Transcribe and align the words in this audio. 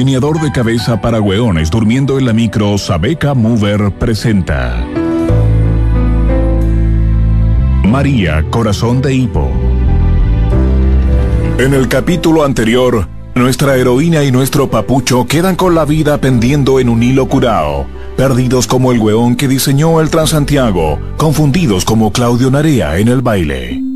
Meneador 0.00 0.40
de 0.40 0.50
cabeza 0.50 0.98
para 0.98 1.20
hueones 1.20 1.70
durmiendo 1.70 2.18
en 2.18 2.24
la 2.24 2.32
micro 2.32 2.78
Sabeca 2.78 3.34
Mover 3.34 3.92
presenta 3.98 4.82
María, 7.84 8.42
corazón 8.48 9.02
de 9.02 9.14
hipo. 9.14 9.46
En 11.58 11.74
el 11.74 11.86
capítulo 11.88 12.44
anterior, 12.44 13.08
nuestra 13.34 13.76
heroína 13.76 14.24
y 14.24 14.32
nuestro 14.32 14.70
papucho 14.70 15.26
quedan 15.26 15.54
con 15.54 15.74
la 15.74 15.84
vida 15.84 16.18
pendiendo 16.18 16.80
en 16.80 16.88
un 16.88 17.02
hilo 17.02 17.28
curao, 17.28 17.86
perdidos 18.16 18.66
como 18.66 18.92
el 18.92 19.00
hueón 19.00 19.36
que 19.36 19.48
diseñó 19.48 20.00
el 20.00 20.08
Transantiago, 20.08 20.98
confundidos 21.18 21.84
como 21.84 22.10
Claudio 22.10 22.50
Narea 22.50 22.96
en 22.96 23.08
el 23.08 23.20
baile. 23.20 23.89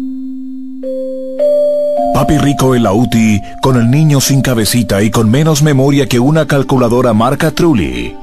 Papi 2.14 2.38
Rico 2.38 2.76
en 2.76 2.84
la 2.84 2.92
UTI, 2.92 3.42
con 3.60 3.76
el 3.76 3.90
niño 3.90 4.20
sin 4.20 4.40
cabecita 4.40 5.02
y 5.02 5.10
con 5.10 5.28
menos 5.28 5.64
memoria 5.64 6.06
que 6.06 6.20
una 6.20 6.46
calculadora 6.46 7.12
marca 7.12 7.50
Trulli. 7.50 8.16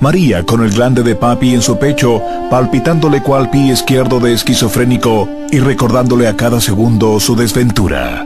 María 0.00 0.42
con 0.44 0.64
el 0.64 0.70
glande 0.70 1.02
de 1.02 1.14
papi 1.16 1.52
en 1.52 1.60
su 1.60 1.78
pecho, 1.78 2.22
palpitándole 2.48 3.22
cual 3.22 3.50
pie 3.50 3.74
izquierdo 3.74 4.20
de 4.20 4.32
esquizofrénico 4.32 5.28
y 5.50 5.58
recordándole 5.58 6.28
a 6.28 6.34
cada 6.34 6.62
segundo 6.62 7.20
su 7.20 7.36
desventura. 7.36 8.24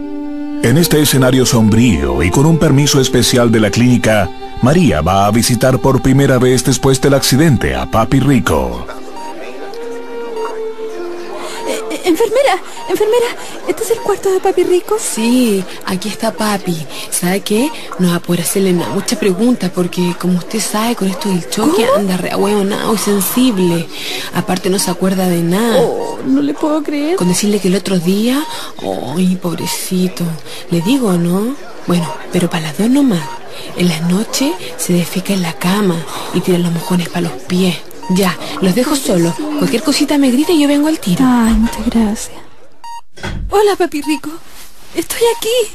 En 0.63 0.79
este 0.79 1.03
escenario 1.03 1.45
sombrío 1.45 2.23
y 2.23 2.31
con 2.31 2.47
un 2.47 2.61
permiso 2.61 3.01
especial 3.01 3.51
de 3.51 3.59
la 3.59 3.71
clínica, 3.71 4.31
María 4.63 5.01
va 5.01 5.27
a 5.27 5.31
visitar 5.33 5.81
por 5.81 6.03
primera 6.03 6.39
vez 6.39 6.65
después 6.65 7.01
del 7.01 7.15
accidente 7.15 7.75
a 7.75 7.91
Papi 7.91 8.21
Rico. 8.21 8.87
Enfermera, 12.11 12.61
enfermera, 12.89 13.27
¿este 13.69 13.85
es 13.85 13.91
el 13.93 13.99
cuarto 13.99 14.33
de 14.33 14.41
Papi 14.41 14.65
Rico? 14.65 14.97
Sí, 14.99 15.63
aquí 15.85 16.09
está 16.09 16.33
Papi. 16.33 16.77
¿Sabe 17.09 17.41
qué? 17.43 17.71
No 18.01 18.09
va 18.09 18.17
a 18.17 18.21
poder 18.21 18.41
hacerle 18.41 18.73
nada, 18.73 18.93
muchas 18.93 19.17
preguntas 19.17 19.71
porque, 19.73 20.17
como 20.19 20.39
usted 20.39 20.59
sabe, 20.59 20.97
con 20.97 21.07
esto 21.07 21.29
del 21.29 21.49
choque 21.49 21.87
anda 21.97 22.17
re 22.17 22.33
y 22.33 22.99
sensible. 22.99 23.87
Aparte 24.35 24.71
no 24.71 24.81
se 24.81 24.91
acuerda 24.91 25.29
de 25.29 25.41
nada. 25.41 25.83
Oh, 25.83 26.19
no 26.27 26.43
le 26.43 26.53
puedo 26.53 26.83
creer. 26.83 27.15
Con 27.15 27.29
decirle 27.29 27.61
que 27.61 27.69
el 27.69 27.77
otro 27.77 27.97
día... 28.01 28.45
¡Ay, 29.17 29.37
pobrecito! 29.37 30.25
Le 30.73 30.81
digo, 30.81 31.13
¿no? 31.13 31.55
Bueno, 31.87 32.13
pero 32.33 32.51
para 32.51 32.65
las 32.65 32.79
dos 32.79 32.91
nomás. 32.91 33.23
En 33.77 33.89
las 33.89 34.03
noches 34.03 34.53
se 34.79 34.95
defeca 34.95 35.33
en 35.33 35.43
la 35.43 35.53
cama 35.53 35.95
y 36.35 36.41
tira 36.41 36.59
los 36.59 36.73
mojones 36.73 37.09
para 37.09 37.29
los 37.29 37.33
pies. 37.43 37.77
Ya, 38.11 38.37
los 38.61 38.75
dejo 38.75 38.97
solos. 38.97 39.35
Cualquier 39.59 39.83
cosita 39.83 40.19
me 40.19 40.31
grita 40.31 40.53
y 40.53 40.63
yo 40.63 40.69
vengo 40.69 40.89
al 40.89 40.99
tiro. 40.99 41.25
Ay, 41.25 41.55
muchas 41.55 41.87
gracias. 41.87 42.37
Hola, 43.51 43.77
papi 43.77 44.03
rico. 44.03 44.31
Estoy 44.95 45.21
aquí. 45.37 45.75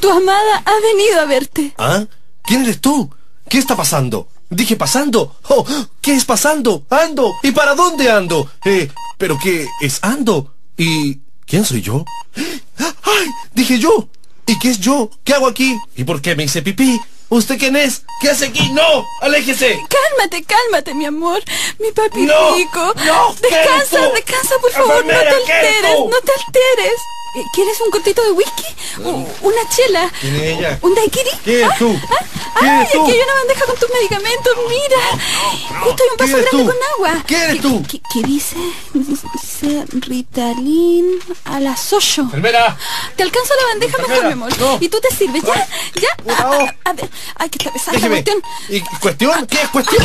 Tu 0.00 0.10
amada 0.10 0.62
ha 0.64 0.80
venido 0.82 1.20
a 1.20 1.26
verte. 1.26 1.72
¿Ah? 1.78 2.04
¿Quién 2.42 2.62
eres 2.62 2.80
tú? 2.80 3.10
¿Qué 3.48 3.58
está 3.58 3.76
pasando? 3.76 4.28
Dije 4.48 4.74
pasando. 4.76 5.36
Oh, 5.48 5.64
¿qué 6.00 6.14
es 6.16 6.24
pasando? 6.24 6.84
Ando. 6.90 7.34
¿Y 7.42 7.52
para 7.52 7.76
dónde 7.76 8.10
ando? 8.10 8.50
Eh, 8.64 8.90
¿pero 9.16 9.38
qué 9.40 9.68
es 9.80 10.02
ando? 10.02 10.54
¿Y 10.76 11.20
quién 11.46 11.64
soy 11.64 11.82
yo? 11.82 12.04
¡Ay! 12.78 13.28
Dije 13.54 13.78
yo. 13.78 14.08
¿Y 14.46 14.58
qué 14.58 14.70
es 14.70 14.80
yo? 14.80 15.08
¿Qué 15.22 15.34
hago 15.34 15.46
aquí? 15.46 15.78
¿Y 15.94 16.02
por 16.02 16.20
qué 16.20 16.34
me 16.34 16.44
hice 16.44 16.62
pipí? 16.62 17.00
¿Usted 17.30 17.58
quién 17.58 17.76
es? 17.76 18.02
¿Qué 18.20 18.28
hace 18.28 18.46
aquí? 18.46 18.68
¡No! 18.72 19.06
¡Aléjese! 19.20 19.78
Cálmate, 19.88 20.42
cálmate, 20.42 20.94
mi 20.94 21.04
amor. 21.04 21.40
Mi 21.78 21.92
papi 21.92 22.22
no, 22.22 22.56
rico. 22.56 22.92
No, 23.06 23.34
descansa, 23.40 24.10
descansa, 24.10 24.56
por 24.60 24.72
favor. 24.72 25.04
No 25.04 25.12
te 25.12 25.28
alteres, 25.28 25.98
no 26.08 26.20
te 26.22 26.32
alteres. 26.32 27.00
Eh, 27.36 27.44
¿Quieres 27.54 27.80
un 27.80 27.90
cortito 27.90 28.22
de 28.24 28.32
whisky? 28.32 28.64
¿Una 28.98 29.68
chela? 29.68 30.10
¿Quién 30.20 30.34
es 30.34 30.42
ella? 30.42 30.78
¿Un 30.82 30.94
daiquiri? 30.94 31.30
¿Quién 31.44 31.70
es 31.70 31.78
tú? 31.78 31.96
¿Ah? 32.10 32.24
Ay, 32.62 32.86
aquí 32.86 32.98
hay 32.98 33.20
una 33.20 33.34
bandeja 33.34 33.66
con 33.66 33.76
tus 33.76 33.88
medicamentos, 33.90 34.52
mira. 34.68 35.80
Justo 35.82 36.02
hay 36.02 36.08
un 36.10 36.16
paso 36.16 36.36
grande 36.36 36.72
con 36.72 36.82
agua. 36.94 37.24
¿Quién 37.26 37.42
eres 37.42 37.62
tú? 37.62 37.82
¿Qué, 37.88 38.22
dice? 38.22 38.56
Dice 38.92 39.84
Ritalin 39.92 41.20
a 41.44 41.60
las 41.60 41.92
8. 41.92 42.22
Enfermera. 42.22 42.76
Te 43.16 43.22
alcanzo 43.22 43.54
la 43.54 43.66
bandeja 43.68 43.98
mejor, 43.98 44.24
mi 44.26 44.32
amor. 44.32 44.58
No. 44.58 44.78
Y 44.80 44.88
tú 44.88 45.00
te 45.00 45.14
sirves, 45.14 45.42
¿ya? 45.44 45.68
¿Ya? 45.94 46.34
A, 46.34 46.90
a, 46.90 46.92
ver. 46.92 47.08
Ay, 47.36 47.48
que 47.48 47.58
está 47.58 47.72
pesada 47.72 47.96
esta 47.96 48.08
cuestión. 48.08 48.42
¿Y 48.68 48.80
cuestión? 48.80 49.46
¿Qué 49.46 49.62
es 49.62 49.68
cuestión? 49.68 50.04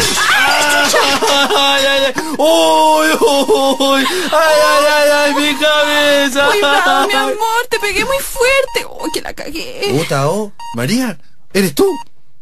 ¡Ay, 1.56 1.86
ay, 1.86 2.04
ay! 2.06 2.14
¡Uy, 2.38 3.08
uy! 3.20 4.06
¡Ay, 4.32 4.60
ay, 4.70 4.86
ay, 4.94 5.10
ay! 5.10 5.34
¡Mi 5.34 5.56
cabeza! 5.56 6.48
Cuidado, 6.52 7.08
mi 7.08 7.15
amor, 7.16 7.68
te 7.70 7.80
pegué 7.80 8.06
muy 8.06 8.18
fuerte. 8.18 8.86
¡Oh, 8.88 9.08
que 9.14 9.22
la 9.22 9.34
cagué! 9.34 9.94
Puta, 9.98 10.30
oh, 10.30 10.52
María, 10.76 11.18
¿eres 11.54 11.74
tú? 11.76 11.88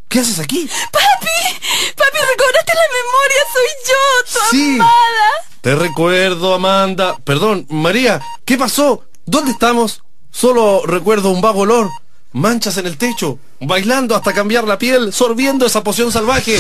¿Qué 0.08 0.20
haces 0.20 0.40
aquí? 0.40 0.70
¡Papi! 0.92 1.66
¡Papi, 1.96 2.18
recobraste 2.18 2.74
la 2.76 2.88
memoria! 3.00 3.44
¡Soy 3.54 3.70
yo, 3.88 4.24
tu 4.32 4.56
sí. 4.56 4.76
amada! 4.76 5.30
Te 5.62 5.76
recuerdo, 5.76 6.54
Amanda. 6.54 7.16
Perdón, 7.24 7.66
María, 7.70 8.22
¿qué 8.46 8.58
pasó? 8.58 9.06
¿Dónde 9.26 9.52
estamos? 9.52 10.04
Solo 10.30 10.82
recuerdo 10.86 11.30
un 11.30 11.42
vago 11.42 11.62
olor, 11.62 11.90
manchas 12.34 12.78
en 12.78 12.88
el 12.88 12.98
techo, 12.98 13.40
bailando 13.62 14.16
hasta 14.16 14.34
cambiar 14.34 14.66
la 14.66 14.78
piel, 14.78 15.14
sorbiendo 15.14 15.66
esa 15.66 15.84
poción 15.84 16.12
salvaje. 16.12 16.60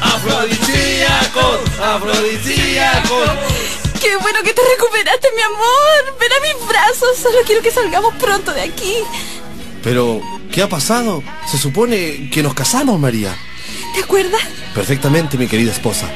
¡Afrodisíacos! 0.00 1.60
¡Afrodisíacos! 1.82 3.30
¡Qué 4.00 4.16
bueno 4.16 4.42
que 4.42 4.54
te 4.54 4.62
recuperaste, 4.62 5.28
mi 5.36 5.42
amor! 5.42 6.16
Solo 7.20 7.38
quiero 7.46 7.62
que 7.62 7.70
salgamos 7.70 8.14
pronto 8.14 8.52
de 8.52 8.62
aquí. 8.62 8.94
Pero, 9.82 10.20
¿qué 10.50 10.62
ha 10.62 10.68
pasado? 10.68 11.22
Se 11.46 11.58
supone 11.58 12.30
que 12.30 12.42
nos 12.42 12.54
casamos, 12.54 12.98
María. 12.98 13.36
¿Te 13.94 14.02
acuerdas? 14.02 14.40
Perfectamente, 14.74 15.36
mi 15.36 15.46
querida 15.46 15.72
esposa. 15.72 16.10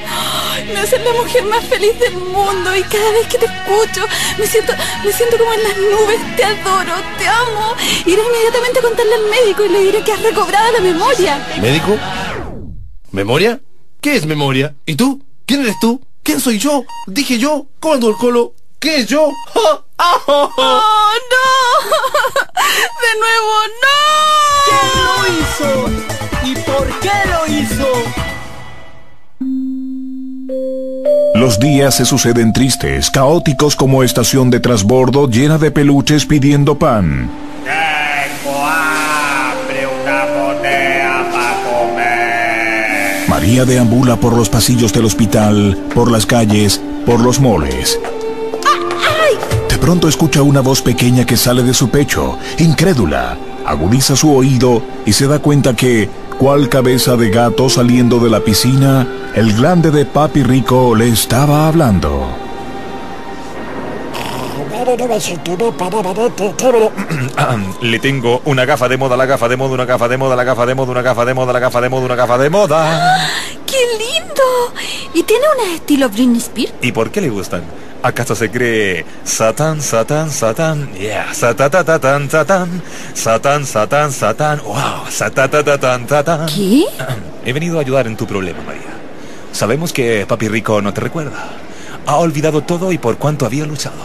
Me 0.66 0.78
haces 0.78 1.00
la 1.04 1.12
mujer 1.12 1.44
más 1.44 1.64
feliz 1.66 1.98
del 1.98 2.16
mundo 2.16 2.74
y 2.76 2.82
cada 2.82 3.10
vez 3.12 3.26
que 3.26 3.38
te 3.38 3.46
escucho 3.46 4.06
me 4.38 4.46
siento, 4.46 4.72
me 5.04 5.12
siento 5.12 5.36
como 5.36 5.52
en 5.52 5.62
las 5.62 5.76
nubes. 5.76 6.36
Te 6.36 6.44
adoro, 6.44 6.94
te 7.18 7.26
amo. 7.26 7.74
Iré 8.06 8.22
inmediatamente 8.22 8.78
a 8.78 8.82
contarle 8.82 9.14
al 9.14 9.30
médico 9.30 9.64
y 9.64 9.68
le 9.68 9.80
diré 9.80 10.02
que 10.02 10.12
has 10.12 10.22
recobrado 10.22 10.72
la 10.72 10.80
memoria. 10.80 11.46
¿Médico? 11.60 11.96
¿Memoria? 13.10 13.60
¿Qué 14.00 14.16
es 14.16 14.26
memoria? 14.26 14.74
¿Y 14.86 14.94
tú? 14.94 15.22
¿Quién 15.46 15.62
eres 15.62 15.78
tú? 15.80 16.00
¿Quién 16.22 16.40
soy 16.40 16.58
yo? 16.58 16.84
Dije 17.06 17.38
yo. 17.38 17.66
¿Cómo 17.80 17.94
ando 17.94 18.08
el 18.08 18.16
colo? 18.16 18.54
¿Qué 18.84 19.06
yo? 19.06 19.32
¡Oh, 19.54 19.80
no! 20.28 21.46
¡De 23.00 23.12
nuevo, 23.18 23.54
no! 23.80 23.98
¿Quién 24.68 24.88
lo 25.00 25.14
hizo? 25.40 25.70
¿Y 26.44 26.52
por 26.70 26.86
qué 27.00 27.16
lo 27.30 27.40
hizo? 27.50 27.88
Los 31.34 31.58
días 31.58 31.94
se 31.94 32.04
suceden 32.04 32.52
tristes, 32.52 33.10
caóticos 33.10 33.74
como 33.74 34.02
estación 34.02 34.50
de 34.50 34.60
transbordo 34.60 35.30
llena 35.30 35.56
de 35.56 35.70
peluches 35.70 36.26
pidiendo 36.26 36.78
pan. 36.78 37.30
Tengo 37.64 38.66
hambre, 38.66 39.86
una 39.86 40.26
moneda 40.26 41.26
para 41.32 41.54
comer. 41.88 43.28
María 43.30 43.64
deambula 43.64 44.16
por 44.16 44.36
los 44.36 44.50
pasillos 44.50 44.92
del 44.92 45.06
hospital, 45.06 45.78
por 45.94 46.10
las 46.10 46.26
calles, 46.26 46.82
por 47.06 47.20
los 47.20 47.40
moles. 47.40 47.98
Pronto 49.84 50.08
escucha 50.08 50.40
una 50.40 50.62
voz 50.62 50.80
pequeña 50.80 51.26
que 51.26 51.36
sale 51.36 51.62
de 51.62 51.74
su 51.74 51.90
pecho, 51.90 52.38
incrédula. 52.56 53.36
Agudiza 53.66 54.16
su 54.16 54.34
oído 54.34 54.82
y 55.04 55.12
se 55.12 55.26
da 55.26 55.40
cuenta 55.40 55.76
que, 55.76 56.08
cual 56.38 56.70
cabeza 56.70 57.16
de 57.16 57.28
gato 57.28 57.68
saliendo 57.68 58.18
de 58.18 58.30
la 58.30 58.40
piscina, 58.40 59.06
el 59.34 59.52
glande 59.52 59.90
de 59.90 60.06
Papi 60.06 60.42
Rico 60.42 60.94
le 60.94 61.10
estaba 61.10 61.68
hablando. 61.68 62.30
Le 67.82 67.98
tengo 67.98 68.40
una 68.46 68.64
gafa 68.64 68.88
de 68.88 68.96
moda, 68.96 69.18
la 69.18 69.26
gafa 69.26 69.48
de 69.48 69.58
moda, 69.58 69.74
una 69.74 69.84
gafa 69.84 70.08
de 70.08 70.16
moda, 70.16 70.34
la 70.34 70.44
gafa 70.44 70.64
de 70.64 70.74
moda, 70.74 70.92
una 70.92 71.02
gafa 71.02 71.26
de 71.26 71.34
moda, 71.34 71.52
la 71.52 71.60
gafa 71.60 71.80
de 71.82 71.88
moda, 71.90 72.06
una 72.06 72.14
gafa 72.14 72.38
de 72.38 72.48
moda. 72.48 73.18
¡Qué 73.66 73.76
lindo! 73.98 74.42
¿Y 75.12 75.24
tiene 75.24 75.44
un 75.58 75.74
estilo 75.74 76.08
Britney 76.08 76.38
Spears? 76.38 76.72
¿Y 76.80 76.90
por 76.90 77.10
qué 77.10 77.20
le 77.20 77.28
gustan? 77.28 77.83
¿Acaso 78.04 78.34
se 78.34 78.50
cree 78.50 79.02
Satán, 79.24 79.80
Satán, 79.80 80.30
Satán? 80.30 80.92
Yeah, 80.92 81.32
Satatatán, 81.32 82.28
Satán. 82.28 82.82
Satán, 83.14 83.64
Satán, 83.64 84.12
Satán. 84.12 84.60
Wow, 84.62 85.08
Satatatán, 85.08 86.06
Satán. 86.06 86.46
¿Qué? 86.54 86.84
He 87.46 87.52
venido 87.54 87.78
a 87.78 87.80
ayudar 87.80 88.06
en 88.06 88.14
tu 88.14 88.26
problema, 88.26 88.60
María. 88.60 88.92
Sabemos 89.52 89.90
que 89.94 90.26
Papi 90.26 90.48
Rico 90.48 90.82
no 90.82 90.92
te 90.92 91.00
recuerda. 91.00 91.48
Ha 92.04 92.16
olvidado 92.16 92.60
todo 92.60 92.92
y 92.92 92.98
por 92.98 93.16
cuánto 93.16 93.46
había 93.46 93.64
luchado. 93.64 93.96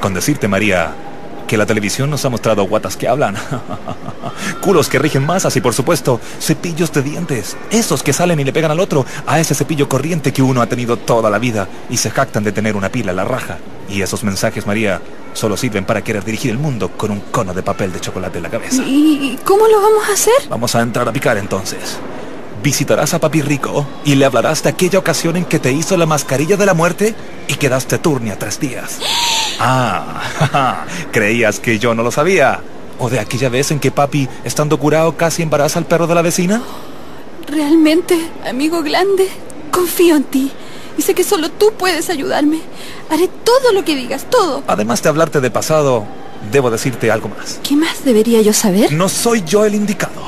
Con 0.00 0.12
decirte, 0.12 0.48
María, 0.48 0.92
que 1.50 1.56
la 1.56 1.66
televisión 1.66 2.08
nos 2.08 2.24
ha 2.24 2.28
mostrado 2.28 2.62
guatas 2.62 2.96
que 2.96 3.08
hablan. 3.08 3.34
Culos 4.60 4.88
que 4.88 5.00
rigen 5.00 5.26
masas 5.26 5.56
y 5.56 5.60
por 5.60 5.74
supuesto 5.74 6.20
cepillos 6.40 6.92
de 6.92 7.02
dientes. 7.02 7.56
Esos 7.72 8.04
que 8.04 8.12
salen 8.12 8.38
y 8.38 8.44
le 8.44 8.52
pegan 8.52 8.70
al 8.70 8.78
otro 8.78 9.04
a 9.26 9.40
ese 9.40 9.56
cepillo 9.56 9.88
corriente 9.88 10.32
que 10.32 10.42
uno 10.42 10.62
ha 10.62 10.68
tenido 10.68 10.96
toda 10.96 11.28
la 11.28 11.40
vida 11.40 11.66
y 11.90 11.96
se 11.96 12.12
jactan 12.12 12.44
de 12.44 12.52
tener 12.52 12.76
una 12.76 12.92
pila 12.92 13.10
a 13.10 13.16
la 13.16 13.24
raja. 13.24 13.58
Y 13.88 14.00
esos 14.00 14.22
mensajes, 14.22 14.64
María, 14.64 15.02
solo 15.32 15.56
sirven 15.56 15.84
para 15.84 16.04
querer 16.04 16.24
dirigir 16.24 16.52
el 16.52 16.58
mundo 16.58 16.90
con 16.90 17.10
un 17.10 17.18
cono 17.18 17.52
de 17.52 17.64
papel 17.64 17.92
de 17.92 17.98
chocolate 17.98 18.38
en 18.38 18.44
la 18.44 18.50
cabeza. 18.50 18.84
¿Y 18.86 19.36
cómo 19.44 19.66
lo 19.66 19.82
vamos 19.82 20.08
a 20.08 20.12
hacer? 20.12 20.48
Vamos 20.48 20.76
a 20.76 20.82
entrar 20.82 21.08
a 21.08 21.12
picar 21.12 21.36
entonces. 21.36 21.98
Visitarás 22.62 23.12
a 23.14 23.18
Papi 23.18 23.42
Rico 23.42 23.88
y 24.04 24.14
le 24.14 24.24
hablarás 24.24 24.62
de 24.62 24.68
aquella 24.68 25.00
ocasión 25.00 25.36
en 25.36 25.46
que 25.46 25.58
te 25.58 25.72
hizo 25.72 25.96
la 25.96 26.06
mascarilla 26.06 26.56
de 26.56 26.66
la 26.66 26.74
muerte 26.74 27.16
y 27.48 27.54
quedaste 27.54 27.98
turnia 27.98 28.38
tres 28.38 28.60
días. 28.60 29.00
Ah, 29.60 30.86
creías 31.12 31.60
que 31.60 31.78
yo 31.78 31.94
no 31.94 32.02
lo 32.02 32.10
sabía. 32.10 32.60
¿O 32.98 33.08
de 33.08 33.20
aquella 33.20 33.48
vez 33.48 33.70
en 33.70 33.78
que 33.78 33.90
papi, 33.90 34.28
estando 34.44 34.78
curado, 34.78 35.16
casi 35.16 35.42
embaraza 35.42 35.78
al 35.78 35.86
perro 35.86 36.06
de 36.06 36.14
la 36.14 36.22
vecina? 36.22 36.62
Realmente, 37.46 38.18
amigo 38.46 38.82
Glande, 38.82 39.28
confío 39.70 40.16
en 40.16 40.24
ti. 40.24 40.50
Y 40.98 41.02
sé 41.02 41.14
que 41.14 41.24
solo 41.24 41.50
tú 41.50 41.72
puedes 41.78 42.10
ayudarme. 42.10 42.60
Haré 43.10 43.28
todo 43.28 43.72
lo 43.72 43.84
que 43.84 43.96
digas, 43.96 44.26
todo. 44.28 44.62
Además 44.66 45.02
de 45.02 45.08
hablarte 45.08 45.40
de 45.40 45.50
pasado, 45.50 46.04
debo 46.52 46.70
decirte 46.70 47.10
algo 47.10 47.28
más. 47.28 47.58
¿Qué 47.62 47.76
más 47.76 48.04
debería 48.04 48.42
yo 48.42 48.52
saber? 48.52 48.92
No 48.92 49.08
soy 49.08 49.42
yo 49.44 49.64
el 49.64 49.74
indicado. 49.74 50.20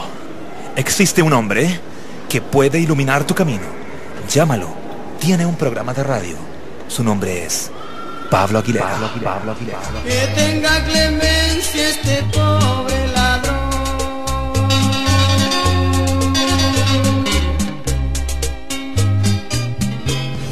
Existe 0.76 1.23
un 1.23 1.32
hombre 1.32 1.81
que 2.28 2.40
puede 2.40 2.81
iluminar 2.81 3.26
tu 3.26 3.35
camino. 3.35 3.64
Llámalo. 4.31 4.69
Tiene 5.20 5.44
un 5.44 5.56
programa 5.56 5.93
de 5.93 6.02
radio. 6.05 6.37
Su 6.88 7.05
nombre 7.05 7.44
es 7.44 7.70
Pablo 8.32 8.61
Aguilera. 8.61 8.87
Pablo 9.23 9.52
Aguilera. 9.52 9.79
Que 10.06 10.26
tenga 10.34 10.82
clemencia 10.87 11.88
este 11.90 12.23
pobre 12.32 13.08
ladrón. 13.08 13.56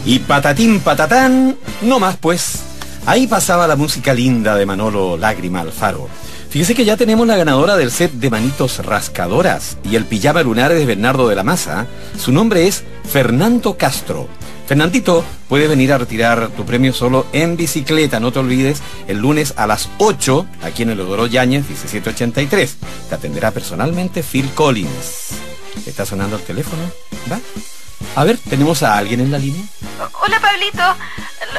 Y 0.04 0.18
patatín 0.18 0.80
patatán, 0.80 1.56
no 1.80 1.98
más 1.98 2.18
pues. 2.18 2.60
Ahí 3.06 3.26
pasaba 3.26 3.66
la 3.66 3.76
música 3.76 4.12
linda 4.12 4.56
de 4.56 4.66
Manolo 4.66 5.16
Lágrima 5.16 5.60
Alfaro. 5.62 6.06
Fíjese 6.50 6.74
que 6.74 6.84
ya 6.84 6.98
tenemos 6.98 7.26
la 7.26 7.36
ganadora 7.36 7.78
del 7.78 7.90
set 7.90 8.12
de 8.12 8.28
manitos 8.28 8.84
rascadoras 8.84 9.78
y 9.84 9.96
el 9.96 10.04
pijama 10.04 10.42
lunar 10.42 10.74
de 10.74 10.84
Bernardo 10.84 11.28
de 11.28 11.36
la 11.36 11.44
Maza. 11.44 11.86
Su 12.18 12.30
nombre 12.30 12.66
es 12.66 12.84
Fernando 13.10 13.78
Castro. 13.78 14.28
Fernandito, 14.70 15.24
puedes 15.48 15.68
venir 15.68 15.92
a 15.92 15.98
retirar 15.98 16.46
tu 16.50 16.64
premio 16.64 16.92
solo 16.92 17.26
en 17.32 17.56
bicicleta, 17.56 18.20
no 18.20 18.30
te 18.30 18.38
olvides, 18.38 18.80
el 19.08 19.18
lunes 19.18 19.52
a 19.56 19.66
las 19.66 19.88
8, 19.98 20.46
aquí 20.62 20.84
en 20.84 20.90
el 20.90 21.00
Odoro 21.00 21.26
Yáñez, 21.26 21.66
1783. 21.66 22.76
Te 23.08 23.14
atenderá 23.16 23.50
personalmente 23.50 24.22
Phil 24.22 24.48
Collins. 24.54 25.32
¿Está 25.86 26.06
sonando 26.06 26.36
el 26.36 26.42
teléfono? 26.42 26.84
¿Va? 27.28 27.40
A 28.14 28.22
ver, 28.22 28.38
¿tenemos 28.48 28.84
a 28.84 28.96
alguien 28.96 29.18
en 29.18 29.32
la 29.32 29.38
línea? 29.38 29.64
Hola, 30.22 30.38
Pablito. 30.38 30.84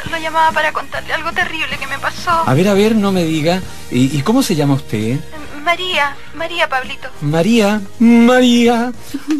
Lo, 0.05 0.11
lo 0.11 0.17
llamaba 0.17 0.53
para 0.53 0.71
contarle 0.71 1.11
algo 1.11 1.33
terrible 1.33 1.77
que 1.77 1.87
me 1.87 1.99
pasó. 1.99 2.31
A 2.31 2.53
ver, 2.53 2.69
a 2.69 2.73
ver, 2.73 2.95
no 2.95 3.11
me 3.11 3.25
diga. 3.25 3.61
¿Y, 3.91 4.17
y 4.17 4.21
cómo 4.21 4.41
se 4.41 4.55
llama 4.55 4.75
usted? 4.75 5.19
María, 5.63 6.15
María, 6.33 6.67
Pablito. 6.69 7.09
María, 7.21 7.81
María. 7.99 8.91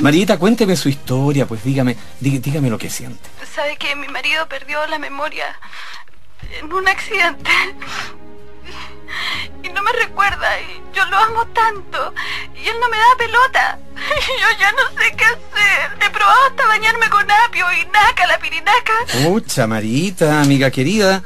Marieta, 0.02 0.38
cuénteme 0.38 0.76
su 0.76 0.90
historia, 0.90 1.46
pues 1.46 1.64
dígame, 1.64 1.98
dí- 2.20 2.40
dígame 2.40 2.70
lo 2.70 2.78
que 2.78 2.90
siente. 2.90 3.30
¿Sabe 3.56 3.76
que 3.78 3.96
mi 3.96 4.08
marido 4.08 4.48
perdió 4.48 4.86
la 4.88 5.00
memoria 5.00 5.46
en 6.60 6.72
un 6.72 6.88
accidente? 6.88 7.50
Y 9.64 9.70
no 9.70 9.82
me 9.84 9.92
recuerda, 9.92 10.48
y 10.62 10.96
yo 10.96 11.06
lo 11.06 11.18
amo 11.18 11.46
tanto, 11.48 12.14
y 12.56 12.68
él 12.68 12.76
no 12.80 12.88
me 12.90 12.98
da 12.98 13.16
pelota. 13.18 13.80
Y 14.02 14.42
yo 14.42 14.48
ya 14.60 14.72
no 14.72 14.90
sé 15.02 15.16
qué 15.16 15.26
hacer. 15.26 15.98
He 16.08 16.10
probado 16.10 16.40
hasta 16.50 16.66
bañarme 16.68 17.10
con 17.10 17.30
apio 17.30 17.66
y 17.74 17.86
naca, 17.86 18.26
la 18.28 18.38
pirinaca. 18.40 18.94
Pucha, 19.24 19.68
Marita, 19.68 20.42
amiga 20.42 20.72
querida. 20.72 21.22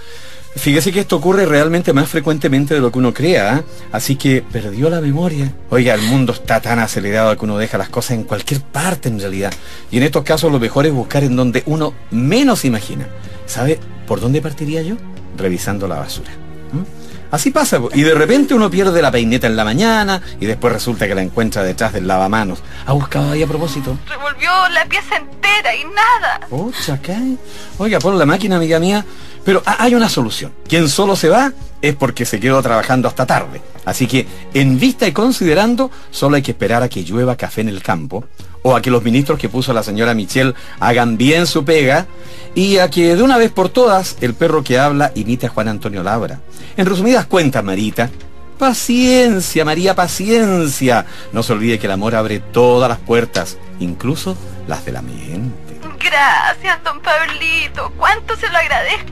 Fíjese 0.56 0.92
que 0.92 1.02
esto 1.02 1.18
ocurre 1.18 1.46
realmente 1.46 1.92
más 1.92 2.07
frecuentemente 2.07 2.74
de 2.74 2.80
lo 2.80 2.92
que 2.92 3.00
uno 3.00 3.13
crea, 3.13 3.56
¿ah? 3.56 3.63
así 3.92 4.16
que 4.16 4.42
perdió 4.42 4.90
la 4.90 5.02
memoria. 5.02 5.54
Oiga, 5.69 5.94
el 5.94 6.02
mundo 6.02 6.31
está 6.31 6.62
tan 6.62 6.80
acelerado 6.80 7.38
que 7.38 7.46
uno 7.46 7.57
deja 7.57 7.78
las 7.78 7.90
cosas 7.90 8.12
en 8.12 8.24
cualquier 8.24 8.62
parte 8.62 9.10
en 9.10 9.19
realidad. 9.19 9.54
Y 9.92 9.98
en 9.98 10.04
estos 10.04 10.24
casos 10.24 10.52
lo 10.52 10.60
mejor 10.60 10.86
es 10.86 10.94
buscar 10.94 11.24
en 11.24 11.36
donde 11.36 11.62
uno 11.66 11.94
menos 12.10 12.63
imagina. 12.63 13.06
¿Sabe 13.46 13.80
por 14.07 14.22
dónde 14.22 14.42
partiría 14.42 14.81
yo? 14.81 14.96
Revisando 15.38 15.88
la 15.88 15.96
basura. 15.96 16.31
¿Mm? 16.72 17.06
Así 17.31 17.51
pasa, 17.51 17.81
y 17.94 18.04
de 18.04 18.13
repente 18.13 18.54
uno 18.54 18.69
pierde 18.69 19.01
la 19.01 19.12
peineta 19.12 19.48
en 19.48 19.58
la 19.58 19.66
mañana 19.66 20.22
y 20.40 20.46
después 20.46 20.72
resulta 20.72 21.06
que 21.06 21.16
la 21.16 21.22
encuentra 21.22 21.63
detrás 21.63 21.92
del 21.92 22.08
lavamanos. 22.08 22.60
¿Ha 22.86 22.94
buscado 22.94 23.31
ahí 23.31 23.44
a 23.44 23.48
propósito? 23.48 23.98
Revolvió 24.08 24.51
la 24.69 24.86
pieza 24.86 25.18
entera 25.18 25.75
y 25.75 25.84
nada. 25.84 26.48
Pucha, 26.50 26.98
¿qué? 27.01 27.36
Oiga, 27.78 28.00
pon 28.00 28.18
la 28.18 28.25
máquina, 28.25 28.56
amiga 28.56 28.80
mía. 28.80 29.04
Pero 29.45 29.62
ha- 29.65 29.81
hay 29.83 29.95
una 29.95 30.09
solución. 30.09 30.51
Quien 30.68 30.89
solo 30.89 31.15
se 31.15 31.30
va 31.30 31.53
es 31.81 31.95
porque 31.95 32.25
se 32.25 32.39
quedó 32.39 32.62
trabajando 32.62 33.07
hasta 33.07 33.25
tarde. 33.25 33.62
Así 33.86 34.07
que, 34.07 34.25
en 34.53 34.80
vista 34.80 35.07
y 35.07 35.12
considerando, 35.12 35.92
solo 36.12 36.36
hay 36.36 36.42
que 36.42 36.51
esperar 36.51 36.81
a 36.83 36.89
que 36.89 37.03
llueva 37.03 37.36
café 37.38 37.62
en 37.62 37.69
el 37.69 37.83
campo, 37.83 38.25
o 38.63 38.75
a 38.75 38.81
que 38.81 38.89
los 38.89 39.03
ministros 39.03 39.38
que 39.38 39.47
puso 39.47 39.71
la 39.74 39.83
señora 39.83 40.15
Michelle 40.15 40.56
hagan 40.80 41.15
bien 41.18 41.45
su 41.45 41.63
pega, 41.63 42.07
y 42.56 42.77
a 42.80 42.89
que 42.89 43.15
de 43.15 43.21
una 43.21 43.38
vez 43.38 43.51
por 43.51 43.69
todas 43.69 44.18
el 44.21 44.33
perro 44.33 44.63
que 44.63 44.80
habla 44.80 45.12
imite 45.13 45.45
a 45.45 45.50
Juan 45.50 45.68
Antonio 45.68 46.01
Labra. 46.01 46.39
En 46.75 46.88
resumidas 46.88 47.27
cuentas, 47.27 47.63
Marita, 47.63 48.09
paciencia, 48.57 49.63
María, 49.63 49.94
paciencia. 49.95 51.06
No 51.31 51.44
se 51.44 51.53
olvide 51.53 51.77
que 51.77 51.86
el 51.86 51.91
amor 51.91 52.15
abre 52.15 52.39
todas 52.39 52.89
las 52.89 52.98
puertas, 52.98 53.57
incluso 53.80 54.36
las 54.68 54.83
de 54.86 54.91
la 54.91 55.03
mente. 55.03 55.75
Gracias, 56.00 56.83
don 56.83 57.00
Pablito. 57.01 57.91
Cuánto 57.98 58.36
se 58.36 58.50
lo 58.50 58.57
agradezco. 58.57 59.05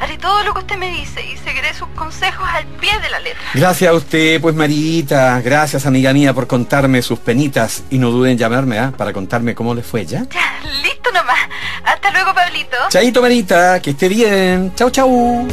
Haré 0.00 0.18
todo 0.18 0.42
lo 0.44 0.54
que 0.54 0.60
usted 0.60 0.76
me 0.76 0.90
dice 0.90 1.24
y 1.24 1.36
seguiré 1.38 1.74
sus 1.74 1.88
consejos 1.88 2.46
al 2.48 2.66
pie 2.66 2.98
de 3.00 3.10
la 3.10 3.20
letra. 3.20 3.42
Gracias 3.54 3.90
a 3.90 3.94
usted, 3.94 4.40
pues 4.40 4.54
Marita. 4.54 5.40
Gracias, 5.40 5.86
amiga 5.86 6.12
mía, 6.12 6.34
por 6.34 6.46
contarme 6.46 7.02
sus 7.02 7.18
penitas. 7.18 7.84
Y 7.90 7.98
no 7.98 8.10
duden 8.10 8.32
en 8.32 8.38
llamarme, 8.38 8.78
¿ah? 8.78 8.92
Para 8.96 9.12
contarme 9.12 9.54
cómo 9.54 9.74
le 9.74 9.82
fue, 9.82 10.06
¿ya? 10.06 10.26
Ya, 10.30 10.68
listo 10.82 11.10
nomás. 11.12 11.38
Hasta 11.84 12.10
luego, 12.10 12.34
Pablito. 12.34 12.76
Chaito, 12.88 13.22
Marita. 13.22 13.80
Que 13.80 13.90
esté 13.90 14.08
bien. 14.08 14.72
Chau, 14.74 14.90
chau. 14.90 15.46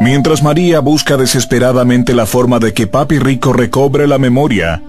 Mientras 0.00 0.42
María 0.42 0.80
busca 0.80 1.16
desesperadamente 1.16 2.14
la 2.14 2.26
forma 2.26 2.58
de 2.58 2.74
que 2.74 2.86
Papi 2.86 3.18
Rico 3.18 3.52
recobre 3.52 4.06
la 4.06 4.18
memoria, 4.18 4.82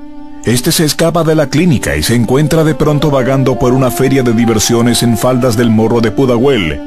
este 0.46 0.72
se 0.72 0.86
escapa 0.86 1.24
de 1.24 1.34
la 1.34 1.48
clínica 1.48 1.96
y 1.96 2.04
se 2.04 2.14
encuentra 2.14 2.64
de 2.64 2.76
pronto 2.76 3.10
vagando 3.10 3.58
por 3.58 3.74
una 3.74 3.90
feria 3.90 4.22
de 4.22 4.32
diversiones 4.32 5.02
en 5.02 5.18
faldas 5.18 5.58
del 5.58 5.72
morro 5.72 6.02
de 6.02 6.12
Pudahuel. 6.12 6.80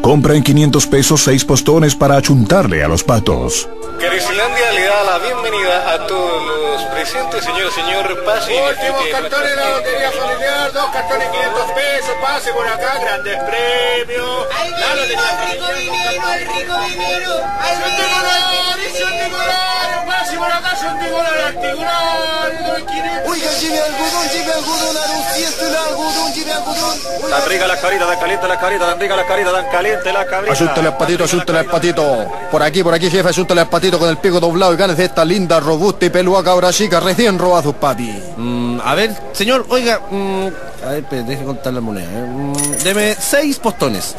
Compra 0.00 0.36
en 0.36 0.44
500 0.44 0.86
pesos 0.86 1.24
seis 1.24 1.44
postones 1.44 1.96
para 1.96 2.16
achuntarle 2.16 2.84
a 2.84 2.88
los 2.88 3.02
patos. 3.02 3.68
Caricilandia 4.00 4.72
le 4.72 4.84
da 4.84 5.04
la 5.04 5.18
bienvenida 5.18 5.92
a 5.92 6.06
todos 6.06 6.46
los 6.46 6.82
presentes, 6.92 7.44
señor, 7.44 7.70
señor, 7.72 8.24
pase 8.24 8.52
Últimos 8.52 9.04
de 9.04 9.10
cartones 9.10 9.50
de 9.50 9.56
la 9.56 9.70
lotería 9.70 10.10
familiar, 10.12 10.72
dos 10.72 10.90
cartones 10.90 11.28
500 11.30 11.62
pesos, 11.72 12.14
pase 12.22 12.52
por 12.52 12.68
acá, 12.68 12.98
grandes 13.00 13.38
premios. 13.42 14.46
La 14.78 14.94
lotería 14.94 15.18
familiar, 15.18 15.58
dos 15.58 16.04
cartones 16.14 16.48
500 16.48 16.86
pesos. 16.94 17.40
¡Centenario, 19.80 20.00
centenario! 20.00 20.06
Pase 20.06 20.36
por 20.36 20.52
acá, 20.52 20.76
centenario, 20.76 21.46
articular, 21.46 22.86
500. 22.86 23.30
Oiga, 23.30 23.50
lleve 23.60 23.80
algodón, 23.80 24.28
lleve 24.32 24.52
algodón, 24.52 24.96
anunciante 24.96 25.66
el 25.68 25.76
algodón, 25.76 26.32
lleve 26.34 26.52
algodón. 26.52 26.98
Tan 27.30 27.48
rica 27.48 27.66
la 27.66 27.76
carita, 27.80 28.06
tan 28.06 28.18
caliente 28.20 28.48
la 28.48 28.58
carita, 28.60 28.86
tan 28.90 29.00
rica 29.00 29.16
la 29.16 29.26
carita, 29.26 29.52
tan 29.52 29.70
caliente 29.70 30.12
la 30.12 30.26
carita. 30.26 30.52
Asúntale 30.52 30.88
al 30.88 30.96
patito, 30.96 31.24
asúntale 31.24 31.58
al 31.60 31.64
patito. 31.66 32.26
Por 32.50 32.62
aquí, 32.62 32.82
por 32.82 32.94
aquí, 32.94 33.10
jefe, 33.10 33.28
asúntale 33.28 33.60
al 33.62 33.68
patito 33.68 33.98
con 33.98 34.08
el 34.08 34.16
pico 34.18 34.40
doblado 34.40 34.72
y 34.74 34.76
ganes 34.76 34.96
de 34.96 35.04
esta 35.04 35.24
linda, 35.24 35.60
robusta 35.60 36.04
y 36.06 36.10
pelúa 36.10 36.42
cabra 36.42 36.72
chica 36.72 37.00
recién 37.00 37.38
robada 37.38 37.62
sus 37.62 37.74
papi. 37.74 38.10
Mm, 38.36 38.80
a 38.84 38.94
ver, 38.94 39.14
señor, 39.32 39.66
oiga, 39.68 40.00
mm, 40.10 40.46
a 40.84 40.88
ver, 40.90 41.04
deje 41.24 41.44
contar 41.44 41.72
la 41.72 41.80
moneda. 41.80 42.08
eh. 42.10 42.24
Mm, 42.26 42.52
deme 42.82 43.14
seis 43.18 43.58
postones. 43.58 44.14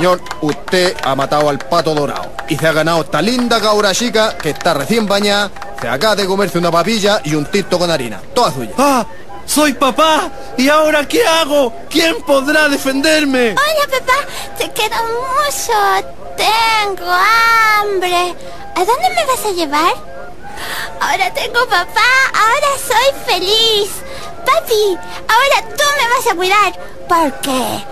Señor, 0.00 0.22
usted 0.40 0.96
ha 1.04 1.14
matado 1.14 1.50
al 1.50 1.58
pato 1.58 1.94
dorado 1.94 2.32
y 2.48 2.56
se 2.56 2.66
ha 2.66 2.72
ganado 2.72 3.02
esta 3.02 3.20
linda 3.20 3.60
cabra 3.60 3.92
chica 3.92 4.34
que 4.38 4.48
está 4.48 4.72
recién 4.72 5.06
bañada, 5.06 5.50
se 5.78 5.88
acaba 5.88 6.16
de 6.16 6.24
comerse 6.24 6.56
una 6.56 6.70
papilla 6.70 7.20
y 7.22 7.34
un 7.34 7.44
tito 7.44 7.78
con 7.78 7.90
harina. 7.90 8.18
Toda 8.34 8.50
suya. 8.50 8.70
¡Ah! 8.78 9.04
¡Soy 9.44 9.74
papá! 9.74 10.30
¿Y 10.56 10.70
ahora 10.70 11.06
qué 11.06 11.26
hago? 11.26 11.74
¿Quién 11.90 12.22
podrá 12.22 12.70
defenderme? 12.70 13.50
Hola 13.50 13.98
papá, 13.98 14.26
te 14.56 14.70
quiero 14.72 14.96
mucho. 14.96 16.29
Tengo 16.40 17.10
hambre. 17.10 18.34
¿A 18.74 18.84
dónde 18.84 19.08
me 19.14 19.24
vas 19.26 19.44
a 19.44 19.52
llevar? 19.52 19.94
Ahora 21.00 21.32
tengo 21.34 21.66
papá, 21.66 22.10
ahora 22.32 22.70
soy 22.78 23.08
feliz. 23.26 23.90
papi, 24.46 24.98
ahora 25.28 25.76
tú 25.76 25.84
me 25.98 26.08
vas 26.14 26.26
a 26.30 26.34
cuidar 26.34 26.72
porque 27.08 27.84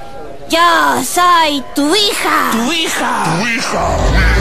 yo 0.49 1.05
soy 1.05 1.63
tu 1.75 1.95
hija. 1.95 2.51
Tu 2.53 2.73
hija. 2.73 3.25
Tu 3.25 3.49
hija. 3.49 4.38